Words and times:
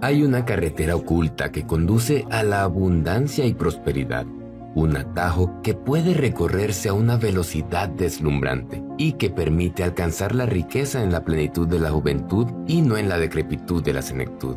Hay 0.00 0.22
una 0.22 0.44
carretera 0.44 0.96
oculta 0.96 1.52
que 1.52 1.66
conduce 1.66 2.24
a 2.30 2.42
la 2.42 2.62
abundancia 2.62 3.44
y 3.46 3.54
prosperidad. 3.54 4.26
Un 4.74 4.96
atajo 4.96 5.60
que 5.62 5.74
puede 5.74 6.14
recorrerse 6.14 6.88
a 6.88 6.94
una 6.94 7.16
velocidad 7.16 7.88
deslumbrante 7.88 8.82
y 8.96 9.12
que 9.12 9.28
permite 9.28 9.84
alcanzar 9.84 10.34
la 10.34 10.46
riqueza 10.46 11.02
en 11.02 11.12
la 11.12 11.24
plenitud 11.24 11.68
de 11.68 11.78
la 11.78 11.90
juventud 11.90 12.46
y 12.66 12.80
no 12.80 12.96
en 12.96 13.08
la 13.08 13.18
decrepitud 13.18 13.82
de 13.82 13.92
la 13.92 14.02
senectud. 14.02 14.56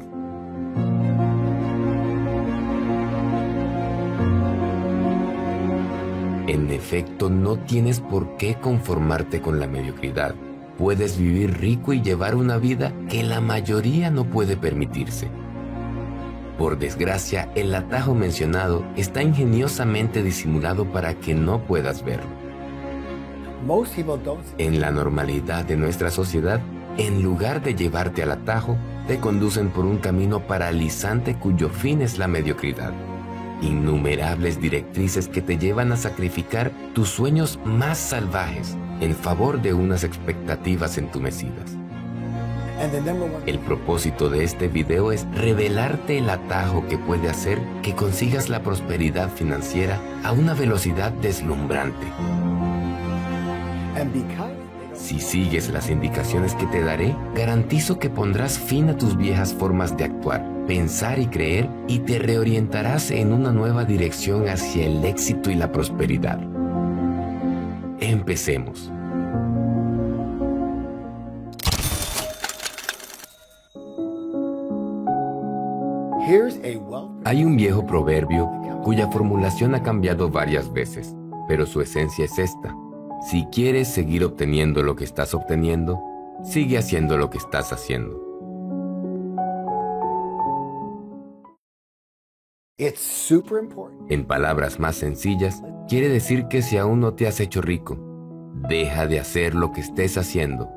En 6.48 6.72
efecto, 6.72 7.30
no 7.30 7.58
tienes 7.58 8.00
por 8.00 8.38
qué 8.38 8.56
conformarte 8.56 9.42
con 9.42 9.60
la 9.60 9.68
mediocridad. 9.68 10.36
Puedes 10.78 11.18
vivir 11.18 11.58
rico 11.60 11.94
y 11.94 12.02
llevar 12.02 12.36
una 12.36 12.58
vida 12.58 12.94
que 13.10 13.24
la 13.24 13.40
mayoría 13.40 14.12
no 14.12 14.26
puede 14.26 14.58
permitirse. 14.58 15.30
Por 16.58 16.78
desgracia, 16.78 17.50
el 17.56 17.74
atajo 17.74 18.14
mencionado 18.14 18.86
está 18.96 19.22
ingeniosamente 19.22 20.24
disimulado 20.24 20.92
para 20.92 21.14
que 21.16 21.34
no 21.34 21.64
puedas 21.64 22.04
verlo. 22.04 22.30
En 24.58 24.82
la 24.82 24.92
normalidad 24.92 25.66
de 25.66 25.78
nuestra 25.78 26.12
sociedad, 26.12 26.60
en 26.98 27.24
lugar 27.24 27.64
de 27.64 27.76
llevarte 27.76 28.24
al 28.24 28.32
atajo, 28.32 28.78
te 29.08 29.20
conducen 29.20 29.70
por 29.70 29.86
un 29.86 29.98
camino 29.98 30.42
paralizante 30.48 31.36
cuyo 31.36 31.70
fin 31.70 32.02
es 32.02 32.18
la 32.18 32.28
mediocridad 32.28 32.94
innumerables 33.62 34.60
directrices 34.60 35.28
que 35.28 35.42
te 35.42 35.58
llevan 35.58 35.92
a 35.92 35.98
sacrificar 35.98 36.72
tus 36.94 37.10
sueños 37.10 37.60
más 37.66 37.98
salvajes 37.98 38.78
en 39.02 39.16
favor 39.16 39.62
de 39.62 39.74
unas 39.74 40.04
expectativas 40.04 40.98
entumecidas. 40.98 41.76
El 43.46 43.60
propósito 43.60 44.30
de 44.30 44.44
este 44.44 44.68
video 44.68 45.12
es 45.12 45.26
revelarte 45.34 46.18
el 46.18 46.30
atajo 46.30 46.86
que 46.88 46.98
puede 46.98 47.30
hacer 47.30 47.60
que 47.82 47.96
consigas 47.96 48.50
la 48.50 48.62
prosperidad 48.62 49.30
financiera 49.30 50.00
a 50.24 50.34
una 50.34 50.54
velocidad 50.54 51.12
deslumbrante. 51.12 52.06
Si 54.94 55.20
sigues 55.20 55.70
las 55.70 55.90
indicaciones 55.90 56.54
que 56.56 56.66
te 56.68 56.82
daré, 56.82 57.16
garantizo 57.34 57.98
que 57.98 58.10
pondrás 58.10 58.58
fin 58.60 58.90
a 58.90 58.98
tus 58.98 59.16
viejas 59.16 59.54
formas 59.54 59.96
de 59.98 60.06
actuar 60.06 60.55
pensar 60.68 61.20
y 61.20 61.28
creer 61.28 61.70
y 61.88 62.00
te 62.00 62.20
reorientarás 62.20 63.12
en 63.12 63.34
una 63.34 63.52
nueva 63.52 63.86
dirección 63.86 64.48
hacia 64.48 64.86
el 64.86 65.04
éxito 65.06 65.52
y 65.52 65.56
la 65.56 65.72
prosperidad. 65.72 66.40
Empecemos. 68.00 68.92
Hay 77.24 77.44
un 77.44 77.56
viejo 77.56 77.86
proverbio 77.86 78.50
cuya 78.84 79.08
formulación 79.12 79.76
ha 79.76 79.84
cambiado 79.84 80.30
varias 80.30 80.72
veces, 80.74 81.16
pero 81.48 81.66
su 81.66 81.82
esencia 81.82 82.26
es 82.26 82.38
esta. 82.40 82.76
Si 83.30 83.46
quieres 83.52 83.88
seguir 83.88 84.24
obteniendo 84.24 84.84
lo 84.84 84.96
que 84.96 85.04
estás 85.04 85.34
obteniendo, 85.34 86.00
sigue 86.44 86.78
haciendo 86.78 87.18
lo 87.18 87.30
que 87.30 87.38
estás 87.38 87.72
haciendo. 87.72 88.25
En 94.10 94.26
palabras 94.26 94.82
más 94.82 94.98
sencillas, 94.98 95.64
quiere 95.88 96.10
decir 96.10 96.50
que 96.50 96.62
si 96.62 96.76
aún 96.76 97.00
no 97.00 97.14
te 97.14 97.26
has 97.26 97.40
hecho 97.40 97.62
rico, 97.62 97.98
deja 98.68 99.08
de 99.08 99.18
hacer 99.18 99.56
lo 99.56 99.72
que 99.72 99.80
estés 99.80 100.18
haciendo. 100.18 100.70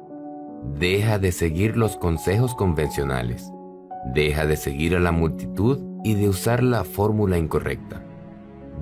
Deja 0.79 1.19
de 1.19 1.33
seguir 1.33 1.77
los 1.77 1.97
consejos 1.97 2.55
convencionales. 2.55 3.51
Deja 4.15 4.47
de 4.47 4.57
seguir 4.57 4.95
a 4.95 5.01
la 5.01 5.11
multitud 5.11 5.81
y 6.05 6.15
de 6.15 6.29
usar 6.29 6.63
la 6.63 6.85
fórmula 6.85 7.37
incorrecta. 7.37 8.01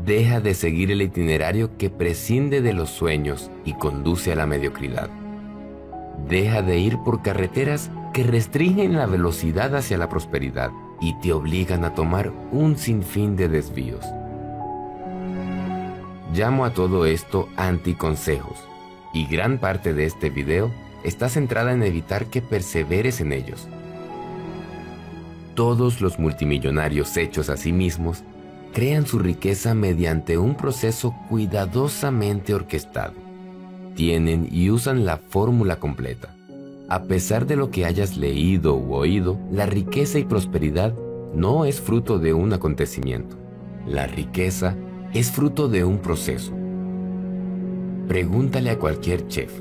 Deja 0.04 0.40
de 0.40 0.52
seguir 0.52 0.90
el 0.90 1.00
itinerario 1.00 1.78
que 1.78 1.88
prescinde 1.88 2.60
de 2.60 2.74
los 2.74 2.90
sueños 2.90 3.50
y 3.64 3.72
conduce 3.72 4.32
a 4.32 4.36
la 4.36 4.44
mediocridad. 4.44 5.08
Deja 6.28 6.60
de 6.60 6.78
ir 6.80 6.98
por 7.02 7.22
carreteras 7.22 7.90
que 8.12 8.24
restringen 8.24 8.94
la 8.94 9.06
velocidad 9.06 9.74
hacia 9.74 9.96
la 9.96 10.10
prosperidad 10.10 10.70
y 11.00 11.14
te 11.20 11.32
obligan 11.32 11.84
a 11.84 11.94
tomar 11.94 12.32
un 12.52 12.76
sinfín 12.76 13.36
de 13.36 13.48
desvíos. 13.48 14.04
Llamo 16.34 16.64
a 16.64 16.72
todo 16.72 17.06
esto 17.06 17.48
anticonsejos 17.56 18.58
y 19.14 19.26
gran 19.26 19.58
parte 19.58 19.94
de 19.94 20.04
este 20.04 20.30
video 20.30 20.70
está 21.04 21.28
centrada 21.28 21.72
en 21.72 21.82
evitar 21.82 22.26
que 22.26 22.42
perseveres 22.42 23.20
en 23.20 23.32
ellos. 23.32 23.68
Todos 25.54 26.00
los 26.00 26.18
multimillonarios 26.18 27.16
hechos 27.16 27.48
a 27.48 27.56
sí 27.56 27.72
mismos 27.72 28.24
crean 28.74 29.06
su 29.06 29.18
riqueza 29.18 29.74
mediante 29.74 30.36
un 30.36 30.54
proceso 30.54 31.14
cuidadosamente 31.30 32.54
orquestado. 32.54 33.14
Tienen 33.94 34.48
y 34.50 34.68
usan 34.68 35.06
la 35.06 35.16
fórmula 35.16 35.76
completa 35.76 36.35
a 36.88 37.02
pesar 37.04 37.46
de 37.46 37.56
lo 37.56 37.70
que 37.70 37.84
hayas 37.84 38.16
leído 38.16 38.76
u 38.76 38.94
oído, 38.94 39.38
la 39.50 39.66
riqueza 39.66 40.18
y 40.18 40.24
prosperidad 40.24 40.94
no 41.34 41.64
es 41.64 41.80
fruto 41.80 42.18
de 42.18 42.32
un 42.32 42.52
acontecimiento. 42.52 43.36
La 43.86 44.06
riqueza 44.06 44.76
es 45.12 45.30
fruto 45.30 45.68
de 45.68 45.84
un 45.84 45.98
proceso. 45.98 46.52
Pregúntale 48.06 48.70
a 48.70 48.78
cualquier 48.78 49.26
chef 49.26 49.52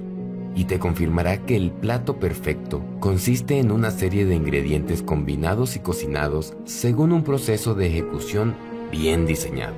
y 0.55 0.65
te 0.65 0.79
confirmará 0.79 1.45
que 1.45 1.55
el 1.55 1.71
plato 1.71 2.17
perfecto 2.19 2.83
consiste 2.99 3.59
en 3.59 3.71
una 3.71 3.91
serie 3.91 4.25
de 4.25 4.35
ingredientes 4.35 5.01
combinados 5.01 5.75
y 5.75 5.79
cocinados 5.79 6.53
según 6.63 7.11
un 7.11 7.23
proceso 7.23 7.73
de 7.73 7.87
ejecución 7.87 8.55
bien 8.91 9.25
diseñado. 9.25 9.75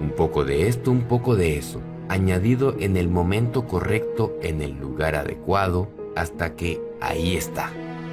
Un 0.00 0.10
poco 0.10 0.44
de 0.44 0.68
esto, 0.68 0.90
un 0.90 1.02
poco 1.02 1.36
de 1.36 1.56
eso, 1.56 1.80
añadido 2.08 2.76
en 2.78 2.96
el 2.96 3.08
momento 3.08 3.66
correcto, 3.66 4.36
en 4.42 4.62
el 4.62 4.78
lugar 4.78 5.16
adecuado, 5.16 5.88
hasta 6.16 6.56
que 6.56 6.80
ahí 7.00 7.36
está, 7.36 7.70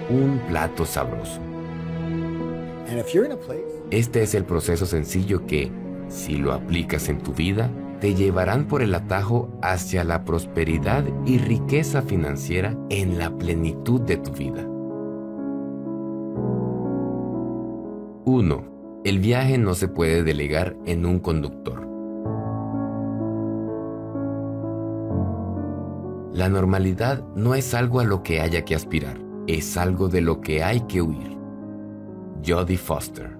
un 0.09 0.40
plato 0.47 0.85
sabroso. 0.85 1.41
Este 3.91 4.24
es 4.24 4.34
el 4.35 4.46
proceso 4.46 4.85
sencillo 4.85 5.46
que, 5.46 5.72
si 6.07 6.38
lo 6.38 6.53
aplicas 6.53 7.09
en 7.09 7.19
tu 7.19 7.34
vida, 7.34 7.69
te 8.00 8.13
llevarán 8.13 8.68
por 8.68 8.81
el 8.81 8.94
atajo 8.96 9.50
hacia 9.62 10.03
la 10.03 10.24
prosperidad 10.24 11.03
y 11.25 11.40
riqueza 11.40 12.02
financiera 12.02 12.78
en 12.90 13.18
la 13.18 13.36
plenitud 13.36 14.02
de 14.02 14.18
tu 14.18 14.31
vida. 14.31 14.68
1. 18.25 19.02
El 19.03 19.19
viaje 19.19 19.57
no 19.57 19.74
se 19.74 19.88
puede 19.88 20.24
delegar 20.24 20.75
en 20.86 21.06
un 21.06 21.19
conductor. 21.19 21.87
La 26.33 26.49
normalidad 26.49 27.23
no 27.35 27.55
es 27.55 27.73
algo 27.73 27.99
a 27.99 28.03
lo 28.03 28.23
que 28.23 28.41
haya 28.41 28.65
que 28.65 28.75
aspirar, 28.75 29.17
es 29.47 29.77
algo 29.77 30.09
de 30.09 30.21
lo 30.21 30.41
que 30.41 30.63
hay 30.63 30.81
que 30.81 31.01
huir. 31.01 31.38
Jodie 32.45 32.77
Foster 32.77 33.38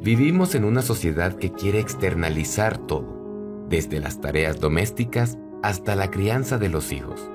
Vivimos 0.00 0.54
en 0.54 0.64
una 0.64 0.82
sociedad 0.82 1.34
que 1.34 1.52
quiere 1.52 1.78
externalizar 1.78 2.78
todo, 2.78 3.66
desde 3.68 4.00
las 4.00 4.20
tareas 4.20 4.60
domésticas 4.60 5.38
hasta 5.62 5.94
la 5.94 6.10
crianza 6.10 6.58
de 6.58 6.68
los 6.68 6.92
hijos. 6.92 7.30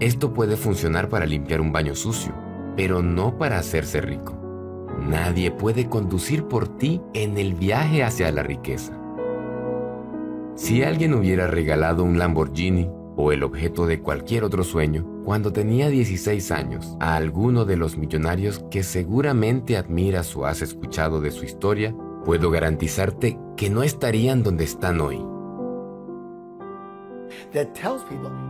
Esto 0.00 0.32
puede 0.32 0.56
funcionar 0.56 1.08
para 1.08 1.26
limpiar 1.26 1.60
un 1.60 1.72
baño 1.72 1.94
sucio, 1.94 2.32
pero 2.76 3.02
no 3.02 3.36
para 3.38 3.58
hacerse 3.58 4.00
rico. 4.00 4.38
Nadie 5.00 5.50
puede 5.50 5.88
conducir 5.88 6.44
por 6.44 6.68
ti 6.78 7.00
en 7.12 7.38
el 7.38 7.54
viaje 7.54 8.04
hacia 8.04 8.30
la 8.30 8.42
riqueza. 8.42 8.98
Si 10.58 10.82
alguien 10.82 11.14
hubiera 11.14 11.46
regalado 11.46 12.02
un 12.02 12.18
Lamborghini 12.18 12.90
o 13.16 13.30
el 13.30 13.44
objeto 13.44 13.86
de 13.86 14.00
cualquier 14.00 14.42
otro 14.42 14.64
sueño 14.64 15.06
cuando 15.24 15.52
tenía 15.52 15.88
16 15.88 16.50
años 16.50 16.96
a 16.98 17.14
alguno 17.14 17.64
de 17.64 17.76
los 17.76 17.96
millonarios 17.96 18.64
que 18.68 18.82
seguramente 18.82 19.76
admiras 19.76 20.34
o 20.34 20.46
has 20.46 20.60
escuchado 20.60 21.20
de 21.20 21.30
su 21.30 21.44
historia, 21.44 21.94
puedo 22.24 22.50
garantizarte 22.50 23.38
que 23.56 23.70
no 23.70 23.84
estarían 23.84 24.42
donde 24.42 24.64
están 24.64 25.00
hoy. 25.00 25.24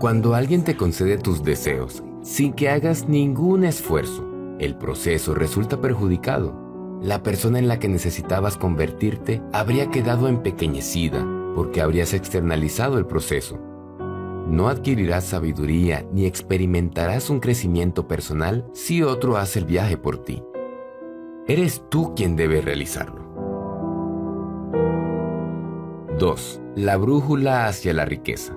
Cuando 0.01 0.35
alguien 0.35 0.65
te 0.65 0.79
concede 0.79 1.19
tus 1.19 1.45
deseos 1.45 2.03
sin 2.23 2.55
que 2.55 2.71
hagas 2.71 3.07
ningún 3.07 3.65
esfuerzo, 3.65 4.27
el 4.59 4.77
proceso 4.77 5.35
resulta 5.35 5.79
perjudicado. 5.79 6.57
La 7.03 7.23
persona 7.23 7.59
en 7.59 7.69
la 7.69 7.79
que 7.79 7.89
necesitabas 7.89 8.57
convertirte 8.57 9.43
habría 9.53 9.91
quedado 9.91 10.27
empequeñecida 10.27 11.38
porque 11.59 11.81
habrías 11.81 12.15
externalizado 12.15 12.99
el 12.99 13.07
proceso. 13.07 13.59
No 14.47 14.69
adquirirás 14.69 15.25
sabiduría 15.25 16.07
ni 16.13 16.25
experimentarás 16.25 17.31
un 17.31 17.41
crecimiento 17.41 18.07
personal 18.07 18.65
si 18.75 19.03
otro 19.03 19.37
hace 19.37 19.59
el 19.59 19.65
viaje 19.65 19.97
por 19.97 20.19
ti. 20.19 20.41
Eres 21.49 21.83
tú 21.89 22.15
quien 22.15 22.37
debe 22.37 22.61
realizarlo. 22.61 23.27
2. 26.17 26.61
La 26.77 26.97
brújula 26.97 27.67
hacia 27.67 27.93
la 27.93 28.05
riqueza. 28.05 28.57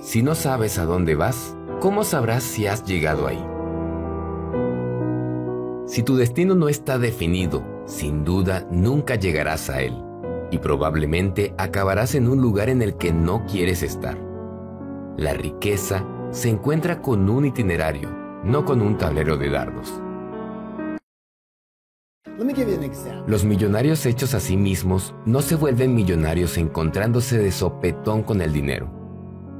Si 0.00 0.24
no 0.24 0.34
sabes 0.34 0.76
a 0.80 0.86
dónde 0.86 1.14
vas, 1.14 1.56
¿cómo 1.78 2.02
sabrás 2.02 2.42
si 2.42 2.66
has 2.66 2.84
llegado 2.84 3.28
ahí? 3.28 3.46
Si 5.86 6.02
tu 6.02 6.16
destino 6.16 6.56
no 6.56 6.68
está 6.68 6.98
definido, 6.98 7.71
sin 7.86 8.24
duda 8.24 8.66
nunca 8.70 9.16
llegarás 9.16 9.70
a 9.70 9.82
él 9.82 9.94
y 10.50 10.58
probablemente 10.58 11.54
acabarás 11.56 12.14
en 12.14 12.28
un 12.28 12.40
lugar 12.40 12.68
en 12.68 12.82
el 12.82 12.96
que 12.96 13.12
no 13.12 13.46
quieres 13.46 13.82
estar. 13.82 14.18
La 15.16 15.32
riqueza 15.32 16.06
se 16.30 16.48
encuentra 16.48 17.00
con 17.00 17.28
un 17.28 17.46
itinerario, 17.46 18.10
no 18.44 18.64
con 18.64 18.82
un 18.82 18.98
tablero 18.98 19.36
de 19.36 19.50
dardos. 19.50 19.92
Los 23.26 23.44
millonarios 23.44 24.04
hechos 24.04 24.34
a 24.34 24.40
sí 24.40 24.56
mismos 24.56 25.14
no 25.26 25.42
se 25.42 25.54
vuelven 25.54 25.94
millonarios 25.94 26.58
encontrándose 26.58 27.38
de 27.38 27.52
sopetón 27.52 28.22
con 28.22 28.40
el 28.40 28.52
dinero. 28.52 28.90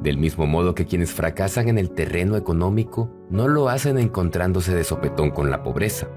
Del 0.02 0.18
mismo 0.18 0.46
modo 0.46 0.74
que 0.74 0.86
quienes 0.86 1.12
fracasan 1.12 1.68
en 1.68 1.78
el 1.78 1.90
terreno 1.90 2.36
económico 2.36 3.10
no 3.30 3.46
lo 3.46 3.68
hacen 3.68 3.98
encontrándose 3.98 4.74
de 4.74 4.84
sopetón 4.84 5.30
con 5.30 5.50
la 5.50 5.62
pobreza. 5.62 6.08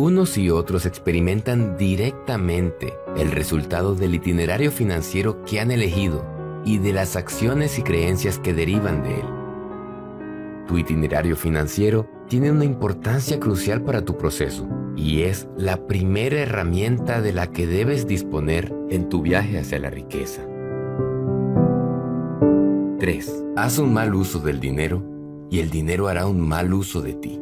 Unos 0.00 0.38
y 0.38 0.48
otros 0.48 0.86
experimentan 0.86 1.76
directamente 1.76 2.94
el 3.18 3.30
resultado 3.30 3.94
del 3.94 4.14
itinerario 4.14 4.72
financiero 4.72 5.44
que 5.44 5.60
han 5.60 5.70
elegido 5.70 6.24
y 6.64 6.78
de 6.78 6.94
las 6.94 7.16
acciones 7.16 7.78
y 7.78 7.82
creencias 7.82 8.38
que 8.38 8.54
derivan 8.54 9.02
de 9.02 9.16
él. 9.16 9.26
Tu 10.66 10.78
itinerario 10.78 11.36
financiero 11.36 12.08
tiene 12.30 12.50
una 12.50 12.64
importancia 12.64 13.38
crucial 13.38 13.84
para 13.84 14.02
tu 14.02 14.16
proceso 14.16 14.66
y 14.96 15.24
es 15.24 15.48
la 15.58 15.86
primera 15.86 16.38
herramienta 16.38 17.20
de 17.20 17.34
la 17.34 17.48
que 17.48 17.66
debes 17.66 18.06
disponer 18.06 18.74
en 18.88 19.06
tu 19.10 19.20
viaje 19.20 19.58
hacia 19.58 19.80
la 19.80 19.90
riqueza. 19.90 20.40
3. 23.00 23.44
Haz 23.54 23.78
un 23.78 23.92
mal 23.92 24.14
uso 24.14 24.38
del 24.38 24.60
dinero 24.60 25.04
y 25.50 25.60
el 25.60 25.68
dinero 25.68 26.08
hará 26.08 26.26
un 26.26 26.40
mal 26.40 26.72
uso 26.72 27.02
de 27.02 27.12
ti. 27.12 27.38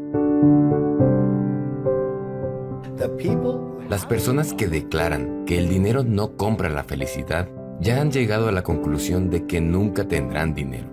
Las 3.88 4.06
personas 4.06 4.52
que 4.54 4.68
declaran 4.68 5.44
que 5.46 5.58
el 5.58 5.68
dinero 5.68 6.04
no 6.04 6.36
compra 6.36 6.68
la 6.68 6.84
felicidad 6.84 7.48
ya 7.80 8.00
han 8.00 8.10
llegado 8.10 8.48
a 8.48 8.52
la 8.52 8.62
conclusión 8.62 9.30
de 9.30 9.46
que 9.46 9.60
nunca 9.60 10.06
tendrán 10.06 10.54
dinero. 10.54 10.88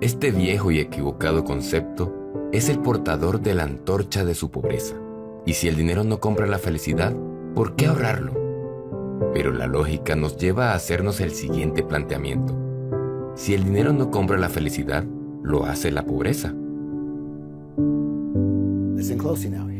Este 0.00 0.30
viejo 0.30 0.70
y 0.70 0.78
equivocado 0.78 1.44
concepto 1.44 2.14
es 2.52 2.68
el 2.68 2.78
portador 2.80 3.40
de 3.40 3.54
la 3.54 3.64
antorcha 3.64 4.24
de 4.24 4.34
su 4.34 4.50
pobreza. 4.50 4.96
Y 5.46 5.54
si 5.54 5.68
el 5.68 5.76
dinero 5.76 6.04
no 6.04 6.20
compra 6.20 6.46
la 6.46 6.58
felicidad, 6.58 7.14
¿por 7.54 7.76
qué 7.76 7.86
ahorrarlo? 7.86 8.32
Pero 9.32 9.52
la 9.52 9.66
lógica 9.66 10.16
nos 10.16 10.36
lleva 10.36 10.70
a 10.70 10.74
hacernos 10.74 11.20
el 11.20 11.30
siguiente 11.30 11.82
planteamiento. 11.82 12.56
Si 13.34 13.54
el 13.54 13.64
dinero 13.64 13.92
no 13.92 14.10
compra 14.10 14.38
la 14.38 14.48
felicidad, 14.48 15.04
lo 15.42 15.64
hace 15.64 15.90
la 15.90 16.04
pobreza. 16.04 16.54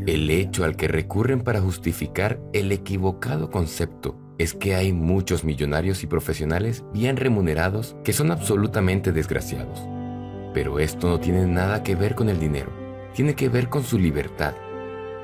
El 0.07 0.31
hecho 0.31 0.65
al 0.65 0.77
que 0.77 0.89
recurren 0.89 1.43
para 1.43 1.61
justificar 1.61 2.41
el 2.53 2.73
equivocado 2.73 3.51
concepto 3.51 4.19
es 4.39 4.55
que 4.55 4.75
hay 4.75 4.93
muchos 4.95 5.45
millonarios 5.45 6.03
y 6.03 6.07
profesionales 6.07 6.85
bien 6.95 7.19
remunerados 7.19 7.97
que 8.03 8.15
son 8.15 8.31
absolutamente 8.31 9.13
desgraciados. 9.13 9.81
Pero 10.55 10.79
esto 10.79 11.09
no 11.09 11.21
tiene 11.21 11.47
nada 11.47 11.83
que 11.83 11.95
ver 11.95 12.15
con 12.15 12.31
el 12.31 12.41
dinero, 12.41 12.73
tiene 13.15 13.35
que 13.35 13.51
ver 13.51 13.69
con 13.69 13.85
su 13.85 13.99
libertad. 13.99 14.55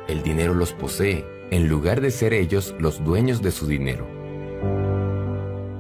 El 0.08 0.22
dinero 0.22 0.52
los 0.52 0.75
posee, 0.75 1.25
en 1.50 1.69
lugar 1.69 2.00
de 2.02 2.10
ser 2.10 2.34
ellos 2.34 2.75
los 2.78 3.02
dueños 3.02 3.40
de 3.40 3.50
su 3.52 3.66
dinero. 3.66 4.06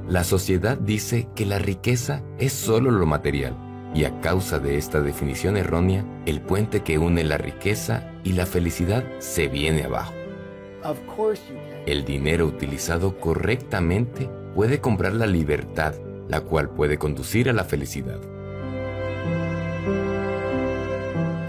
La 0.08 0.24
sociedad 0.24 0.78
dice 0.78 1.28
que 1.34 1.44
la 1.44 1.58
riqueza 1.58 2.22
es 2.38 2.52
solo 2.52 2.90
lo 2.90 3.04
material, 3.04 3.56
y 3.96 4.04
a 4.04 4.20
causa 4.20 4.58
de 4.58 4.76
esta 4.76 5.00
definición 5.00 5.56
errónea, 5.56 6.04
el 6.26 6.42
puente 6.42 6.82
que 6.82 6.98
une 6.98 7.24
la 7.24 7.38
riqueza 7.38 8.12
y 8.24 8.34
la 8.34 8.44
felicidad 8.44 9.04
se 9.20 9.48
viene 9.48 9.84
abajo. 9.84 10.12
El 11.86 12.04
dinero 12.04 12.44
utilizado 12.44 13.18
correctamente 13.18 14.28
puede 14.54 14.82
comprar 14.82 15.14
la 15.14 15.26
libertad, 15.26 15.94
la 16.28 16.42
cual 16.42 16.68
puede 16.68 16.98
conducir 16.98 17.48
a 17.48 17.54
la 17.54 17.64
felicidad. 17.64 18.20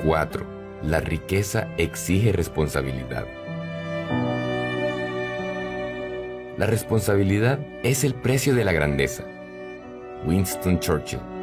4. 0.05 0.45
La 0.83 1.01
riqueza 1.01 1.67
exige 1.77 2.31
responsabilidad. 2.31 3.25
La 6.57 6.65
responsabilidad 6.65 7.59
es 7.83 8.05
el 8.05 8.13
precio 8.13 8.55
de 8.55 8.63
la 8.63 8.71
grandeza. 8.71 9.25
Winston 10.25 10.79
Churchill 10.79 11.36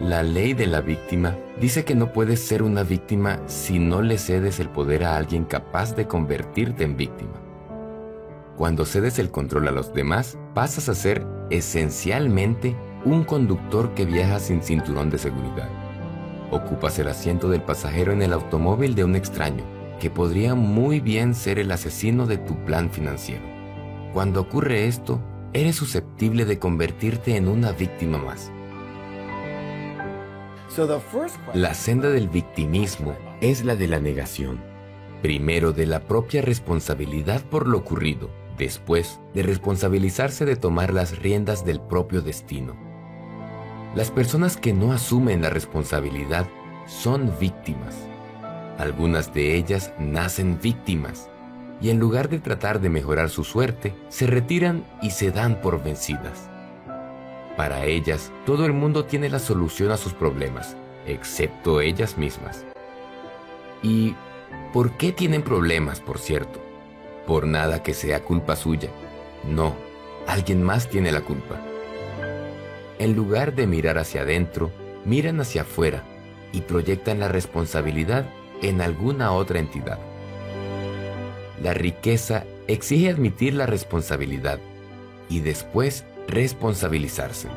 La 0.00 0.22
ley 0.22 0.54
de 0.54 0.66
la 0.66 0.80
víctima 0.80 1.36
dice 1.60 1.84
que 1.84 1.94
no 1.94 2.10
puedes 2.10 2.40
ser 2.40 2.62
una 2.62 2.84
víctima 2.84 3.38
si 3.46 3.78
no 3.78 4.00
le 4.00 4.16
cedes 4.16 4.60
el 4.60 4.70
poder 4.70 5.04
a 5.04 5.18
alguien 5.18 5.44
capaz 5.44 5.94
de 5.94 6.06
convertirte 6.06 6.84
en 6.84 6.96
víctima. 6.96 7.34
Cuando 8.56 8.86
cedes 8.86 9.18
el 9.18 9.30
control 9.30 9.68
a 9.68 9.72
los 9.72 9.92
demás, 9.92 10.38
pasas 10.54 10.88
a 10.88 10.94
ser 10.94 11.26
esencialmente 11.50 12.74
un 13.04 13.24
conductor 13.24 13.92
que 13.92 14.06
viaja 14.06 14.40
sin 14.40 14.62
cinturón 14.62 15.10
de 15.10 15.18
seguridad. 15.18 15.68
Ocupas 16.50 16.98
el 16.98 17.08
asiento 17.08 17.50
del 17.50 17.60
pasajero 17.60 18.10
en 18.12 18.22
el 18.22 18.32
automóvil 18.32 18.94
de 18.94 19.04
un 19.04 19.16
extraño, 19.16 19.64
que 20.00 20.08
podría 20.08 20.54
muy 20.54 21.00
bien 21.00 21.34
ser 21.34 21.58
el 21.58 21.70
asesino 21.72 22.26
de 22.26 22.38
tu 22.38 22.56
plan 22.64 22.90
financiero. 22.90 23.44
Cuando 24.14 24.40
ocurre 24.40 24.86
esto, 24.86 25.20
eres 25.52 25.76
susceptible 25.76 26.46
de 26.46 26.58
convertirte 26.58 27.36
en 27.36 27.48
una 27.48 27.72
víctima 27.72 28.16
más. 28.16 28.50
La 31.54 31.72
senda 31.72 32.10
del 32.10 32.28
victimismo 32.28 33.16
es 33.40 33.64
la 33.64 33.76
de 33.76 33.86
la 33.86 34.00
negación. 34.00 34.60
Primero 35.22 35.72
de 35.72 35.86
la 35.86 36.00
propia 36.00 36.42
responsabilidad 36.42 37.42
por 37.42 37.68
lo 37.68 37.78
ocurrido, 37.78 38.28
después 38.58 39.20
de 39.34 39.44
responsabilizarse 39.44 40.44
de 40.44 40.56
tomar 40.56 40.92
las 40.92 41.18
riendas 41.18 41.64
del 41.64 41.80
propio 41.80 42.22
destino. 42.22 42.74
Las 43.94 44.10
personas 44.10 44.56
que 44.56 44.72
no 44.72 44.92
asumen 44.92 45.42
la 45.42 45.50
responsabilidad 45.50 46.48
son 46.86 47.32
víctimas. 47.38 47.94
Algunas 48.76 49.32
de 49.32 49.54
ellas 49.54 49.92
nacen 50.00 50.58
víctimas 50.60 51.30
y 51.80 51.90
en 51.90 52.00
lugar 52.00 52.28
de 52.28 52.40
tratar 52.40 52.80
de 52.80 52.88
mejorar 52.88 53.30
su 53.30 53.44
suerte, 53.44 53.94
se 54.08 54.26
retiran 54.26 54.84
y 55.02 55.10
se 55.10 55.30
dan 55.30 55.60
por 55.60 55.84
vencidas. 55.84 56.50
Para 57.56 57.84
ellas, 57.84 58.32
todo 58.46 58.66
el 58.66 58.72
mundo 58.72 59.04
tiene 59.04 59.28
la 59.28 59.38
solución 59.38 59.92
a 59.92 59.96
sus 59.96 60.12
problemas, 60.12 60.76
excepto 61.06 61.80
ellas 61.80 62.18
mismas. 62.18 62.64
¿Y 63.82 64.16
por 64.72 64.92
qué 64.92 65.12
tienen 65.12 65.42
problemas, 65.42 66.00
por 66.00 66.18
cierto? 66.18 66.60
Por 67.26 67.46
nada 67.46 67.82
que 67.82 67.94
sea 67.94 68.24
culpa 68.24 68.56
suya. 68.56 68.90
No, 69.48 69.74
alguien 70.26 70.62
más 70.62 70.88
tiene 70.88 71.12
la 71.12 71.20
culpa. 71.20 71.60
En 72.98 73.14
lugar 73.14 73.54
de 73.54 73.66
mirar 73.66 73.98
hacia 73.98 74.22
adentro, 74.22 74.72
miran 75.04 75.40
hacia 75.40 75.62
afuera 75.62 76.02
y 76.52 76.62
proyectan 76.62 77.20
la 77.20 77.28
responsabilidad 77.28 78.26
en 78.62 78.80
alguna 78.80 79.32
otra 79.32 79.58
entidad. 79.60 79.98
La 81.62 81.72
riqueza 81.72 82.44
exige 82.66 83.10
admitir 83.10 83.54
la 83.54 83.66
responsabilidad 83.66 84.58
y 85.28 85.40
después 85.40 86.04
responsabilizarse. 86.28 87.48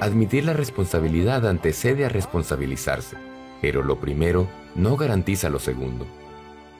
Admitir 0.00 0.44
la 0.44 0.52
responsabilidad 0.52 1.46
antecede 1.46 2.04
a 2.04 2.08
responsabilizarse, 2.08 3.16
pero 3.62 3.82
lo 3.82 3.98
primero 3.98 4.48
no 4.74 4.96
garantiza 4.96 5.48
lo 5.48 5.58
segundo. 5.58 6.06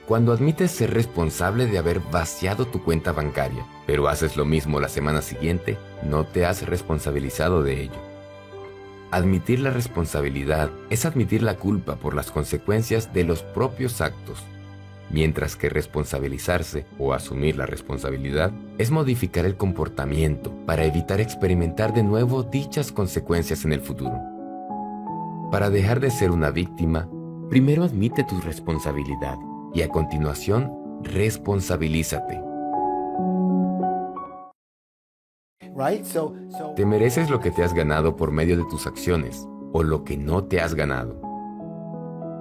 Cuando 0.06 0.32
admites 0.32 0.70
ser 0.70 0.92
responsable 0.92 1.66
de 1.66 1.78
haber 1.78 2.00
vaciado 2.00 2.66
tu 2.66 2.82
cuenta 2.82 3.12
bancaria, 3.12 3.64
pero 3.86 4.08
haces 4.08 4.36
lo 4.36 4.44
mismo 4.44 4.80
la 4.80 4.88
semana 4.88 5.22
siguiente, 5.22 5.78
no 6.02 6.24
te 6.24 6.44
has 6.44 6.66
responsabilizado 6.66 7.62
de 7.62 7.82
ello. 7.82 8.00
Admitir 9.10 9.60
la 9.60 9.70
responsabilidad 9.70 10.70
es 10.90 11.06
admitir 11.06 11.42
la 11.42 11.56
culpa 11.56 11.96
por 11.96 12.14
las 12.14 12.30
consecuencias 12.30 13.12
de 13.14 13.24
los 13.24 13.42
propios 13.42 14.02
actos 14.02 14.44
mientras 15.10 15.56
que 15.56 15.68
responsabilizarse 15.68 16.86
o 16.98 17.12
asumir 17.12 17.56
la 17.56 17.66
responsabilidad 17.66 18.52
es 18.78 18.90
modificar 18.90 19.46
el 19.46 19.56
comportamiento 19.56 20.52
para 20.66 20.84
evitar 20.84 21.20
experimentar 21.20 21.94
de 21.94 22.02
nuevo 22.02 22.42
dichas 22.42 22.92
consecuencias 22.92 23.64
en 23.64 23.72
el 23.72 23.80
futuro. 23.80 24.18
Para 25.50 25.70
dejar 25.70 26.00
de 26.00 26.10
ser 26.10 26.30
una 26.30 26.50
víctima, 26.50 27.08
primero 27.48 27.84
admite 27.84 28.24
tu 28.24 28.40
responsabilidad 28.40 29.36
y 29.74 29.82
a 29.82 29.88
continuación 29.88 30.70
responsabilízate. 31.02 32.42
Te 36.74 36.84
mereces 36.84 37.30
lo 37.30 37.40
que 37.40 37.50
te 37.52 37.62
has 37.62 37.72
ganado 37.72 38.16
por 38.16 38.32
medio 38.32 38.56
de 38.56 38.64
tus 38.64 38.86
acciones 38.86 39.46
o 39.72 39.82
lo 39.82 40.02
que 40.02 40.16
no 40.16 40.44
te 40.44 40.60
has 40.60 40.74
ganado. 40.74 41.20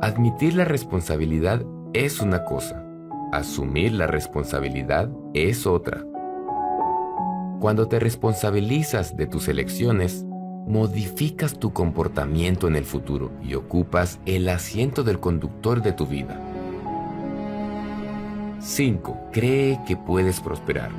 Admitir 0.01 0.55
la 0.55 0.65
responsabilidad 0.65 1.63
es 1.93 2.21
una 2.21 2.43
cosa, 2.43 2.87
Asumir 3.31 3.91
la 3.91 4.07
responsabilidad 4.07 5.09
es 5.33 5.67
otra. 5.67 6.05
Cuando 7.59 7.89
te 7.89 7.99
responsabilizas 7.99 9.17
de 9.17 9.27
tus 9.27 9.49
elecciones, 9.49 10.23
modificas 10.65 11.59
tu 11.59 11.73
comportamiento 11.73 12.69
en 12.69 12.77
el 12.77 12.85
futuro 12.85 13.31
y 13.43 13.55
ocupas 13.55 14.19
el 14.25 14.47
asiento 14.47 15.03
del 15.03 15.19
conductor 15.19 15.81
de 15.81 15.91
tu 15.91 16.07
vida. 16.07 16.39
5. 18.59 19.29
Cree 19.33 19.79
que 19.85 19.97
puedes 19.97 20.39
prosperar. 20.39 20.91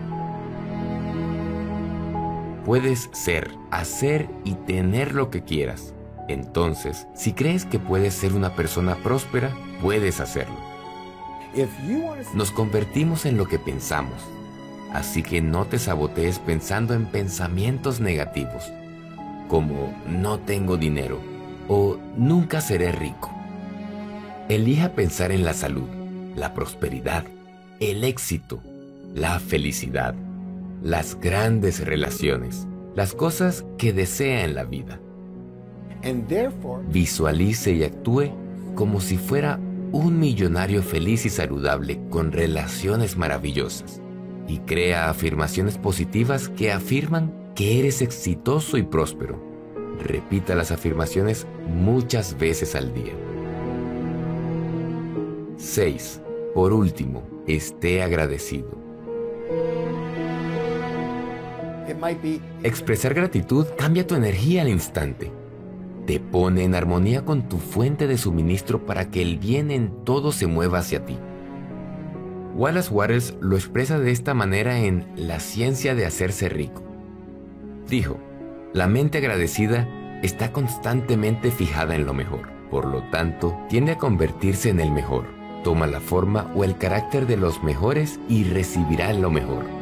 Puedes 2.67 3.09
ser, 3.15 3.51
hacer 3.71 4.29
y 4.45 4.53
tener 4.53 5.15
lo 5.15 5.31
que 5.31 5.45
quieras. 5.45 5.95
Entonces, 6.29 7.07
si 7.15 7.33
crees 7.33 7.65
que 7.65 7.79
puedes 7.79 8.13
ser 8.13 8.35
una 8.35 8.55
persona 8.55 8.97
próspera, 8.97 9.57
puedes 9.81 10.21
hacerlo. 10.21 10.68
Nos 12.35 12.51
convertimos 12.51 13.27
en 13.27 13.37
lo 13.37 13.47
que 13.47 13.59
pensamos, 13.59 14.21
así 14.93 15.23
que 15.23 15.41
no 15.41 15.65
te 15.65 15.79
sabotees 15.79 16.39
pensando 16.39 16.95
en 16.95 17.07
pensamientos 17.07 18.01
negativos, 18.01 18.71
como 19.49 19.95
no 20.07 20.39
tengo 20.39 20.77
dinero 20.77 21.21
o 21.69 21.99
nunca 22.17 22.61
seré 22.61 22.93
rico. 22.93 23.31
Elija 24.49 24.91
pensar 24.91 25.33
en 25.33 25.45
la 25.45 25.53
salud, 25.53 25.89
la 26.37 26.55
prosperidad, 26.55 27.25
el 27.81 28.05
éxito, 28.05 28.61
la 29.15 29.39
felicidad, 29.41 30.15
las 30.83 31.19
grandes 31.21 31.85
relaciones, 31.85 32.67
las 32.95 33.15
cosas 33.15 33.65
que 33.77 33.93
desea 33.93 34.45
en 34.45 34.55
la 34.55 34.65
vida. 34.65 35.01
Visualice 36.91 37.73
y 37.73 37.85
actúe 37.85 38.31
como 38.75 39.01
si 39.01 39.17
fuera 39.17 39.59
un 39.93 40.19
millonario 40.19 40.83
feliz 40.83 41.25
y 41.27 41.31
saludable 41.31 42.01
con 42.11 42.33
relaciones 42.33 43.17
maravillosas. 43.17 44.01
Y 44.47 44.59
crea 44.61 45.11
afirmaciones 45.11 45.79
positivas 45.79 46.49
que 46.49 46.73
afirman 46.73 47.53
que 47.55 47.79
eres 47.79 48.03
exitoso 48.03 48.77
y 48.77 48.83
próspero. 48.83 49.43
Repita 50.03 50.55
las 50.55 50.71
afirmaciones 50.71 51.47
muchas 51.69 52.39
veces 52.39 52.75
al 52.75 52.95
día. 52.95 53.13
6. 55.57 56.21
Por 56.55 56.73
último, 56.73 57.29
esté 57.47 58.03
agradecido. 58.03 58.79
Expresar 62.63 63.13
gratitud 63.15 63.67
cambia 63.77 64.07
tu 64.07 64.15
energía 64.15 64.63
al 64.63 64.69
instante 64.69 65.33
te 66.09 66.21
pone 66.21 66.65
en 66.65 66.75
armonía 66.75 67.27
con 67.27 67.51
tu 67.51 67.59
fuente 67.59 68.07
de 68.07 68.17
suministro 68.17 68.87
para 68.87 69.11
que 69.11 69.21
el 69.21 69.37
bien 69.37 69.71
en 69.71 70.07
todo 70.07 70.33
se 70.33 70.47
mueva 70.47 70.79
hacia 70.79 71.05
ti. 71.05 71.19
Wallace 72.55 72.91
Waters 72.91 73.35
lo 73.43 73.57
expresa 73.57 73.99
de 73.99 74.11
esta 74.11 74.33
manera 74.33 74.79
en 74.79 75.07
La 75.17 75.39
ciencia 75.39 75.95
de 75.95 76.07
hacerse 76.07 76.49
rico. 76.49 76.83
Dijo, 77.91 78.17
la 78.73 78.87
mente 78.87 79.19
agradecida 79.19 79.87
está 80.23 80.51
constantemente 80.51 81.51
fijada 81.51 81.95
en 81.95 82.07
lo 82.07 82.15
mejor, 82.15 82.49
por 82.71 82.87
lo 82.87 83.03
tanto, 83.11 83.55
tiende 83.69 83.93
a 83.93 83.99
convertirse 83.99 84.71
en 84.71 84.81
el 84.81 84.91
mejor. 84.91 85.27
Toma 85.63 85.87
la 85.87 86.01
forma 86.01 86.51
o 86.57 86.65
el 86.65 86.79
carácter 86.79 87.27
de 87.27 87.37
los 87.37 87.63
mejores 87.63 88.19
y 88.31 88.45
recibirá 88.45 89.13
lo 89.13 89.31
mejor. 89.31 89.78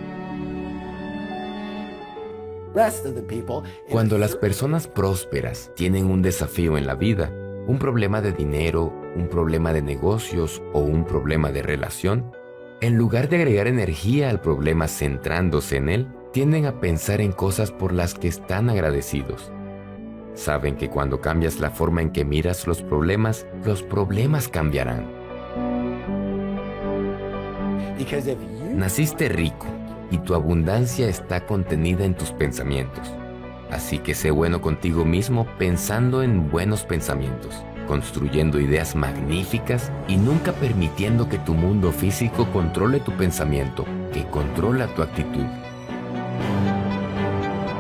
Cuando 3.88 4.18
las 4.18 4.37
personas 4.37 4.87
prósperas 4.87 5.73
tienen 5.75 6.11
un 6.11 6.21
desafío 6.21 6.76
en 6.76 6.87
la 6.87 6.95
vida, 6.95 7.33
un 7.66 7.78
problema 7.78 8.21
de 8.21 8.33
dinero, 8.33 8.92
un 9.16 9.28
problema 9.28 9.73
de 9.73 9.80
negocios 9.80 10.62
o 10.75 10.80
un 10.80 11.06
problema 11.06 11.50
de 11.52 11.62
relación, 11.62 12.33
en 12.83 12.97
lugar 12.97 13.30
de 13.30 13.37
agregar 13.37 13.66
energía 13.66 14.28
al 14.28 14.42
problema 14.42 14.88
centrándose 14.88 15.78
en 15.78 15.88
él, 15.88 16.09
tienden 16.35 16.66
a 16.66 16.78
pensar 16.78 17.23
en 17.23 17.33
cosas 17.33 17.73
por 17.73 17.95
las 17.95 18.12
que 18.12 18.28
están 18.28 18.68
agradecidos. 18.68 19.50
Saben 20.35 20.76
que 20.76 20.90
cuando 20.90 21.23
cambias 21.23 21.61
la 21.61 21.71
forma 21.71 22.02
en 22.02 22.11
que 22.11 22.26
miras 22.26 22.66
los 22.66 22.83
problemas, 22.83 23.47
los 23.64 23.83
problemas 23.83 24.49
cambiarán. 24.49 25.11
Naciste 28.75 29.30
rico 29.30 29.75
y 30.11 30.19
tu 30.19 30.35
abundancia 30.35 31.09
está 31.09 31.47
contenida 31.47 32.05
en 32.05 32.15
tus 32.15 32.31
pensamientos. 32.33 33.11
Así 33.71 33.99
que 33.99 34.15
sé 34.15 34.31
bueno 34.31 34.61
contigo 34.61 35.05
mismo 35.05 35.47
pensando 35.59 36.23
en 36.23 36.51
buenos 36.51 36.85
pensamientos, 36.85 37.65
construyendo 37.87 38.61
ideas 38.61 38.95
magníficas 38.95 39.91
y 40.09 40.17
nunca 40.17 40.53
permitiendo 40.53 41.29
que 41.29 41.39
tu 41.39 41.55
mundo 41.55 41.93
físico 41.93 42.47
controle 42.53 43.01
tu 43.01 43.13
pensamiento, 43.13 43.85
que 44.13 44.25
controla 44.27 44.87
tu 44.95 45.03
actitud. 45.03 45.47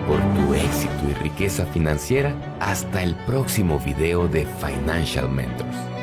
Por 0.06 0.20
tu 0.34 0.54
éxito 0.54 1.10
y 1.10 1.14
riqueza 1.22 1.66
financiera, 1.66 2.34
hasta 2.60 3.02
el 3.02 3.14
próximo 3.26 3.78
video 3.78 4.28
de 4.28 4.46
Financial 4.60 5.28
Mentors. 5.28 5.95